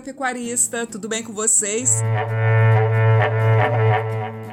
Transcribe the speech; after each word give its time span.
pecuarista, 0.00 0.86
tudo 0.86 1.08
bem 1.08 1.20
com 1.22 1.32
vocês? 1.32 2.00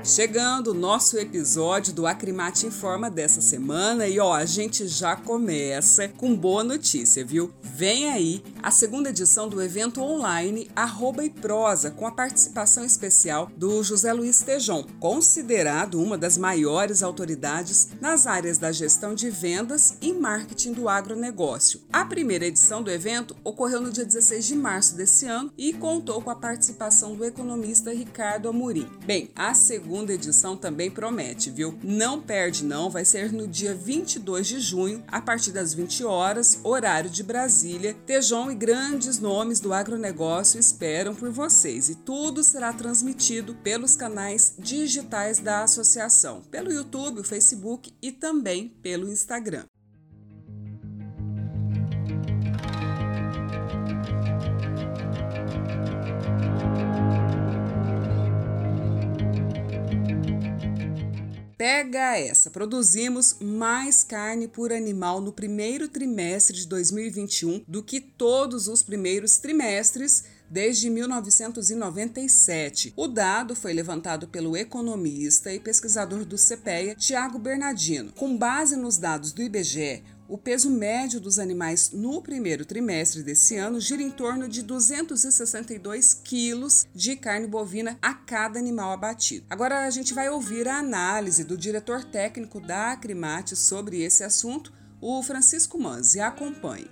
Chegando 0.03 0.71
o 0.71 0.73
nosso 0.73 1.17
episódio 1.19 1.93
do 1.93 2.07
Acrimate 2.07 2.65
Informa 2.65 3.09
dessa 3.09 3.39
semana 3.39 4.07
e 4.07 4.19
ó, 4.19 4.33
a 4.33 4.45
gente 4.45 4.87
já 4.87 5.15
começa 5.15 6.07
com 6.07 6.35
boa 6.35 6.63
notícia, 6.63 7.23
viu? 7.23 7.53
Vem 7.61 8.09
aí 8.09 8.43
a 8.65 8.71
segunda 8.71 9.09
edição 9.11 9.47
do 9.47 9.61
evento 9.61 10.01
online 10.01 10.71
Arroba 10.75 11.23
e 11.23 11.29
Prosa, 11.29 11.91
com 11.91 12.07
a 12.07 12.11
participação 12.11 12.83
especial 12.83 13.47
do 13.55 13.83
José 13.83 14.11
Luiz 14.11 14.39
Tejon, 14.39 14.83
considerado 14.99 16.01
uma 16.01 16.17
das 16.17 16.35
maiores 16.35 17.03
autoridades 17.03 17.89
nas 18.01 18.25
áreas 18.25 18.57
da 18.57 18.71
gestão 18.71 19.13
de 19.13 19.29
vendas 19.29 19.99
e 20.01 20.11
marketing 20.11 20.73
do 20.73 20.89
agronegócio. 20.89 21.81
A 21.93 22.05
primeira 22.05 22.47
edição 22.47 22.81
do 22.81 22.89
evento 22.89 23.35
ocorreu 23.43 23.79
no 23.79 23.91
dia 23.91 24.03
16 24.03 24.43
de 24.47 24.55
março 24.55 24.95
desse 24.95 25.27
ano 25.27 25.53
e 25.55 25.71
contou 25.71 26.19
com 26.19 26.31
a 26.31 26.35
participação 26.35 27.15
do 27.15 27.23
economista 27.23 27.93
Ricardo 27.93 28.49
Amorim. 28.49 28.89
Bem, 29.05 29.29
a 29.35 29.53
segunda 29.53 30.11
edição 30.11 30.57
também 30.57 30.89
promete, 30.89 31.51
viu? 31.51 31.77
Não 31.83 32.19
perde 32.19 32.65
não, 32.65 32.89
vai 32.89 33.05
ser 33.05 33.31
no 33.31 33.47
dia 33.47 33.75
22 33.75 34.47
de 34.47 34.59
junho, 34.59 35.03
a 35.07 35.21
partir 35.21 35.51
das 35.51 35.71
20 35.71 36.03
horas, 36.03 36.59
horário 36.63 37.11
de 37.11 37.21
Brasília. 37.21 37.95
Tejon 38.07 38.54
grandes 38.55 39.19
nomes 39.19 39.59
do 39.59 39.73
agronegócio 39.73 40.59
esperam 40.59 41.13
por 41.13 41.29
vocês 41.29 41.89
e 41.89 41.95
tudo 41.95 42.43
será 42.43 42.71
transmitido 42.71 43.53
pelos 43.55 43.95
canais 43.95 44.55
digitais 44.57 45.39
da 45.39 45.63
associação, 45.63 46.41
pelo 46.49 46.71
YouTube, 46.71 47.19
o 47.19 47.23
Facebook 47.23 47.93
e 48.01 48.11
também 48.11 48.69
pelo 48.81 49.11
Instagram. 49.11 49.65
Pega 61.57 62.17
essa! 62.17 62.49
Produzimos 62.49 63.37
mais 63.39 64.03
carne 64.03 64.45
por 64.45 64.73
animal 64.73 65.21
no 65.21 65.31
primeiro 65.31 65.87
trimestre 65.87 66.57
de 66.57 66.67
2021 66.67 67.63
do 67.65 67.81
que 67.81 68.01
todos 68.01 68.67
os 68.67 68.83
primeiros 68.83 69.37
trimestres 69.37 70.25
desde 70.49 70.89
1997. 70.89 72.91
O 72.95 73.07
dado 73.07 73.55
foi 73.55 73.71
levantado 73.71 74.27
pelo 74.27 74.57
economista 74.57 75.53
e 75.53 75.59
pesquisador 75.59 76.25
do 76.25 76.35
CPEA, 76.35 76.95
Tiago 76.95 77.39
Bernardino. 77.39 78.11
Com 78.11 78.37
base 78.37 78.75
nos 78.75 78.97
dados 78.97 79.31
do 79.31 79.41
IBGE, 79.41 80.03
o 80.27 80.37
peso 80.37 80.69
médio 80.69 81.19
dos 81.19 81.37
animais 81.37 81.91
no 81.91 82.21
primeiro 82.21 82.65
trimestre 82.65 83.21
desse 83.21 83.57
ano 83.57 83.79
gira 83.79 84.01
em 84.01 84.09
torno 84.09 84.47
de 84.47 84.63
262 84.63 86.13
quilos 86.13 86.87
de 86.93 87.15
carne 87.15 87.47
bovina 87.47 87.97
a 88.01 88.13
cada 88.13 88.57
animal 88.57 88.91
abatido. 88.91 89.45
Agora 89.49 89.85
a 89.85 89.89
gente 89.89 90.13
vai 90.13 90.29
ouvir 90.29 90.67
a 90.67 90.79
análise 90.79 91.43
do 91.43 91.57
diretor 91.57 92.03
técnico 92.03 92.59
da 92.59 92.93
Acrimate 92.93 93.55
sobre 93.55 94.01
esse 94.01 94.23
assunto, 94.23 94.73
o 94.99 95.21
Francisco 95.21 95.79
Manzi. 95.79 96.19
Acompanhe. 96.19 96.89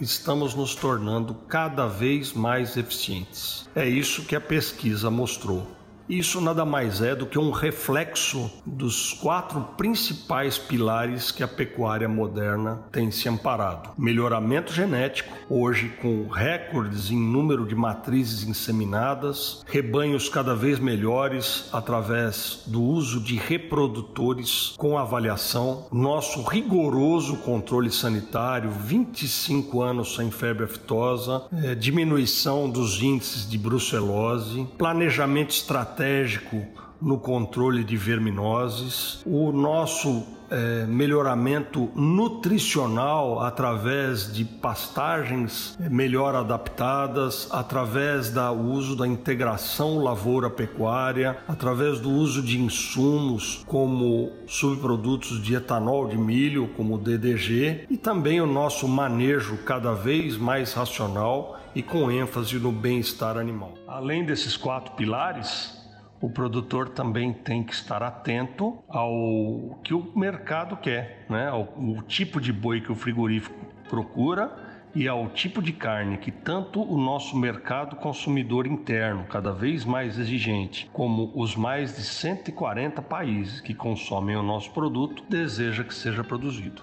Estamos 0.00 0.54
nos 0.54 0.74
tornando 0.74 1.34
cada 1.34 1.86
vez 1.86 2.32
mais 2.32 2.76
eficientes. 2.76 3.68
É 3.74 3.88
isso 3.88 4.24
que 4.24 4.36
a 4.36 4.40
pesquisa 4.40 5.10
mostrou. 5.10 5.77
Isso 6.08 6.40
nada 6.40 6.64
mais 6.64 7.02
é 7.02 7.14
do 7.14 7.26
que 7.26 7.38
um 7.38 7.50
reflexo 7.50 8.50
dos 8.64 9.12
quatro 9.12 9.60
principais 9.76 10.56
pilares 10.56 11.30
que 11.30 11.42
a 11.42 11.48
pecuária 11.48 12.08
moderna 12.08 12.80
tem 12.90 13.10
se 13.10 13.28
amparado: 13.28 13.90
melhoramento 13.98 14.72
genético, 14.72 15.36
hoje 15.50 15.90
com 16.00 16.26
recordes 16.26 17.10
em 17.10 17.18
número 17.18 17.66
de 17.66 17.74
matrizes 17.74 18.48
inseminadas, 18.48 19.62
rebanhos 19.66 20.30
cada 20.30 20.54
vez 20.54 20.78
melhores 20.78 21.68
através 21.74 22.62
do 22.66 22.82
uso 22.82 23.20
de 23.20 23.36
reprodutores 23.36 24.74
com 24.78 24.96
avaliação, 24.96 25.88
nosso 25.92 26.42
rigoroso 26.42 27.36
controle 27.38 27.90
sanitário, 27.90 28.70
25 28.70 29.82
anos 29.82 30.16
sem 30.16 30.30
febre 30.30 30.64
aftosa, 30.64 31.42
é, 31.64 31.74
diminuição 31.74 32.70
dos 32.70 33.02
índices 33.02 33.46
de 33.46 33.58
brucelose, 33.58 34.66
planejamento 34.78 35.50
estratégico 35.50 35.97
estratégico 35.98 36.64
no 37.00 37.18
controle 37.18 37.84
de 37.84 37.96
verminoses, 37.96 39.22
o 39.24 39.52
nosso 39.52 40.26
é, 40.50 40.84
melhoramento 40.86 41.90
nutricional 41.94 43.40
através 43.40 44.32
de 44.32 44.44
pastagens 44.44 45.78
melhor 45.78 46.34
adaptadas, 46.34 47.48
através 47.52 48.30
do 48.30 48.52
uso 48.52 48.96
da 48.96 49.06
integração 49.06 49.98
lavoura-pecuária, 49.98 51.38
através 51.46 52.00
do 52.00 52.10
uso 52.10 52.42
de 52.42 52.60
insumos 52.60 53.62
como 53.66 54.32
subprodutos 54.46 55.40
de 55.42 55.54
etanol 55.54 56.08
de 56.08 56.16
milho, 56.16 56.68
como 56.76 56.96
o 56.96 56.98
DDG, 56.98 57.86
e 57.88 57.96
também 57.96 58.40
o 58.40 58.46
nosso 58.46 58.88
manejo 58.88 59.58
cada 59.58 59.92
vez 59.92 60.36
mais 60.36 60.72
racional 60.72 61.58
e 61.74 61.82
com 61.82 62.10
ênfase 62.10 62.58
no 62.58 62.72
bem-estar 62.72 63.36
animal. 63.36 63.74
Além 63.86 64.24
desses 64.24 64.56
quatro 64.56 64.92
pilares, 64.94 65.77
o 66.20 66.28
produtor 66.28 66.88
também 66.88 67.32
tem 67.32 67.62
que 67.62 67.72
estar 67.72 68.02
atento 68.02 68.78
ao 68.88 69.78
que 69.84 69.94
o 69.94 70.12
mercado 70.16 70.76
quer, 70.76 71.26
né? 71.28 71.48
ao, 71.48 72.02
tipo 72.06 72.40
de 72.40 72.52
boi 72.52 72.80
que 72.80 72.90
o 72.90 72.94
frigorífico 72.94 73.56
procura 73.88 74.50
e 74.94 75.06
ao 75.06 75.28
tipo 75.28 75.62
de 75.62 75.72
carne 75.72 76.16
que 76.16 76.32
tanto 76.32 76.82
o 76.82 76.98
nosso 76.98 77.36
mercado 77.36 77.96
consumidor 77.96 78.66
interno, 78.66 79.24
cada 79.28 79.52
vez 79.52 79.84
mais 79.84 80.18
exigente, 80.18 80.88
como 80.92 81.30
os 81.34 81.54
mais 81.54 81.96
de 81.96 82.02
140 82.02 83.00
países 83.02 83.60
que 83.60 83.74
consomem 83.74 84.36
o 84.36 84.42
nosso 84.42 84.70
produto, 84.72 85.22
deseja 85.28 85.84
que 85.84 85.94
seja 85.94 86.24
produzido. 86.24 86.82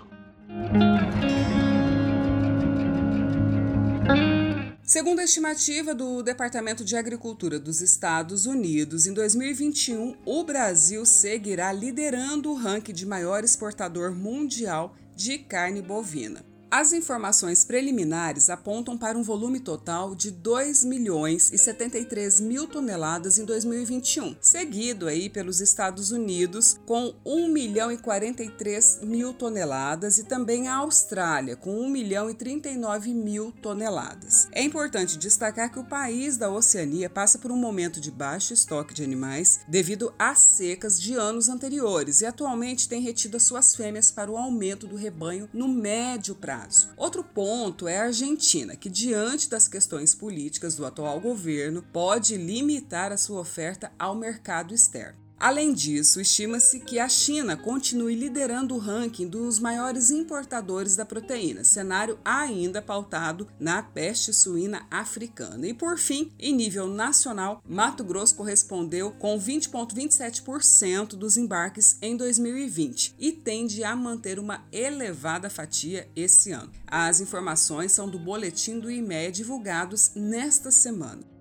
Segundo 4.85 5.19
a 5.19 5.23
estimativa 5.23 5.95
do 5.95 6.21
Departamento 6.21 6.85
de 6.85 6.95
Agricultura 6.95 7.59
dos 7.59 7.81
Estados 7.81 8.45
Unidos, 8.45 9.07
em 9.07 9.15
2021 9.15 10.15
o 10.23 10.43
Brasil 10.43 11.03
seguirá 11.07 11.73
liderando 11.73 12.51
o 12.51 12.55
ranking 12.55 12.93
de 12.93 13.03
maior 13.03 13.43
exportador 13.43 14.13
mundial 14.13 14.95
de 15.15 15.39
carne 15.39 15.81
bovina. 15.81 16.45
As 16.77 16.91
informações 16.91 17.63
preliminares 17.63 18.49
apontam 18.49 18.97
para 18.97 19.17
um 19.17 19.23
volume 19.23 19.61
total 19.61 20.13
de 20.13 20.29
2 20.29 20.83
milhões 20.83 21.49
e 21.53 21.57
73 21.57 22.41
mil 22.41 22.67
toneladas 22.67 23.37
em 23.37 23.45
2021, 23.45 24.35
seguido 24.41 25.07
aí 25.07 25.29
pelos 25.29 25.61
Estados 25.61 26.11
Unidos 26.11 26.77
com 26.85 27.13
1 27.25 27.47
milhão 27.47 27.93
e 27.93 27.97
43 27.97 28.99
mil 29.03 29.33
toneladas 29.33 30.17
e 30.17 30.25
também 30.25 30.67
a 30.67 30.75
Austrália 30.75 31.55
com 31.55 31.79
1 31.79 31.89
milhão 31.89 32.29
e 32.29 32.33
39 32.33 33.13
mil 33.13 33.53
toneladas. 33.61 34.49
É 34.51 34.61
importante 34.61 35.17
destacar 35.17 35.71
que 35.71 35.79
o 35.79 35.85
país 35.85 36.35
da 36.35 36.51
Oceania 36.51 37.09
passa 37.09 37.39
por 37.39 37.53
um 37.53 37.57
momento 37.57 38.01
de 38.01 38.11
baixo 38.11 38.51
estoque 38.51 38.93
de 38.93 39.01
animais 39.01 39.61
devido 39.65 40.13
às 40.19 40.39
secas 40.39 40.99
de 40.99 41.13
anos 41.13 41.47
anteriores 41.47 42.19
e 42.19 42.25
atualmente 42.25 42.89
tem 42.89 42.99
retido 42.99 43.37
as 43.37 43.43
suas 43.43 43.73
fêmeas 43.73 44.11
para 44.11 44.29
o 44.29 44.35
aumento 44.35 44.85
do 44.85 44.97
rebanho 44.97 45.49
no 45.53 45.69
médio 45.69 46.35
prazo 46.35 46.64
Outro 46.97 47.23
ponto 47.23 47.87
é 47.87 47.97
a 47.97 48.05
Argentina, 48.05 48.75
que, 48.75 48.89
diante 48.89 49.49
das 49.49 49.67
questões 49.67 50.13
políticas 50.13 50.75
do 50.75 50.85
atual 50.85 51.19
governo, 51.19 51.83
pode 51.93 52.37
limitar 52.37 53.11
a 53.11 53.17
sua 53.17 53.39
oferta 53.39 53.91
ao 53.97 54.15
mercado 54.15 54.73
externo. 54.73 55.24
Além 55.45 55.73
disso, 55.73 56.19
estima-se 56.19 56.79
que 56.79 56.97
a 56.97 57.07
China 57.07 57.55
continue 57.55 58.15
liderando 58.15 58.73
o 58.73 58.79
ranking 58.79 59.27
dos 59.27 59.59
maiores 59.59 60.09
importadores 60.09 60.95
da 60.95 61.05
proteína, 61.05 61.63
cenário 61.63 62.17
ainda 62.25 62.81
pautado 62.81 63.47
na 63.59 63.83
peste 63.83 64.33
suína 64.33 64.87
africana. 64.89 65.67
E 65.67 65.71
por 65.71 65.99
fim, 65.99 66.31
em 66.39 66.51
nível 66.51 66.87
nacional, 66.87 67.61
Mato 67.63 68.03
Grosso 68.03 68.33
correspondeu 68.33 69.11
com 69.11 69.39
20,27% 69.39 71.09
dos 71.09 71.37
embarques 71.37 71.99
em 72.01 72.17
2020 72.17 73.13
e 73.19 73.31
tende 73.31 73.83
a 73.83 73.95
manter 73.95 74.39
uma 74.39 74.65
elevada 74.71 75.47
fatia 75.47 76.09
esse 76.15 76.53
ano. 76.53 76.71
As 76.87 77.19
informações 77.21 77.91
são 77.91 78.09
do 78.09 78.17
boletim 78.17 78.79
do 78.79 78.89
IME 78.89 79.29
divulgados 79.29 80.09
nesta 80.15 80.71
semana. 80.71 81.34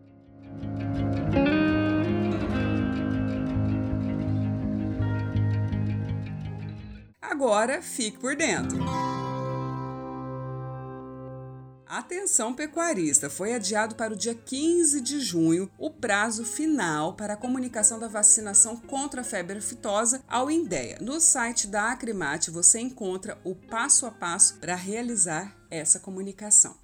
Agora 7.34 7.82
fique 7.82 8.16
por 8.16 8.36
dentro. 8.36 8.78
Atenção 11.84 12.54
pecuarista, 12.54 13.28
foi 13.28 13.52
adiado 13.52 13.96
para 13.96 14.12
o 14.12 14.16
dia 14.16 14.36
15 14.36 15.00
de 15.00 15.18
junho 15.18 15.68
o 15.76 15.90
prazo 15.90 16.44
final 16.44 17.14
para 17.14 17.34
a 17.34 17.36
comunicação 17.36 17.98
da 17.98 18.06
vacinação 18.06 18.76
contra 18.76 19.22
a 19.22 19.24
febre 19.24 19.58
aftosa 19.58 20.22
ao 20.28 20.48
INDEA. 20.48 20.98
No 21.00 21.20
site 21.20 21.66
da 21.66 21.90
Acrimate 21.90 22.52
você 22.52 22.78
encontra 22.78 23.36
o 23.42 23.52
passo 23.52 24.06
a 24.06 24.12
passo 24.12 24.54
para 24.60 24.76
realizar 24.76 25.56
essa 25.68 25.98
comunicação. 25.98 26.76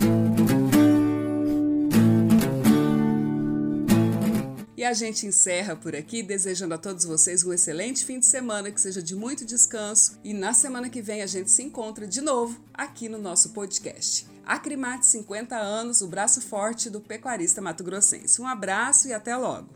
E 4.80 4.84
a 4.84 4.94
gente 4.94 5.26
encerra 5.26 5.76
por 5.76 5.94
aqui, 5.94 6.22
desejando 6.22 6.72
a 6.72 6.78
todos 6.78 7.04
vocês 7.04 7.44
um 7.44 7.52
excelente 7.52 8.02
fim 8.02 8.18
de 8.18 8.24
semana, 8.24 8.70
que 8.70 8.80
seja 8.80 9.02
de 9.02 9.14
muito 9.14 9.44
descanso. 9.44 10.18
E 10.24 10.32
na 10.32 10.54
semana 10.54 10.88
que 10.88 11.02
vem 11.02 11.20
a 11.20 11.26
gente 11.26 11.50
se 11.50 11.62
encontra 11.62 12.06
de 12.06 12.22
novo 12.22 12.58
aqui 12.72 13.06
no 13.06 13.18
nosso 13.18 13.50
podcast. 13.50 14.26
Acrimate 14.42 15.04
50 15.04 15.54
anos, 15.54 16.00
o 16.00 16.08
braço 16.08 16.40
forte 16.40 16.88
do 16.88 16.98
pecuarista 16.98 17.60
mato-grossense. 17.60 18.40
Um 18.40 18.46
abraço 18.46 19.06
e 19.06 19.12
até 19.12 19.36
logo! 19.36 19.68